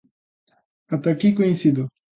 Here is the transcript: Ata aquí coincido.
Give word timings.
Ata 0.95 1.07
aquí 1.11 1.29
coincido. 1.37 1.83